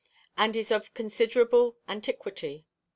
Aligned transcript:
and 0.35 0.55
is 0.55 0.71
of 0.71 0.95
considerable 0.95 1.77
antiquity. 1.87 2.65